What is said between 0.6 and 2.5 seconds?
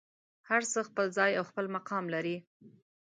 څه خپل ځای او خپل مقام لري.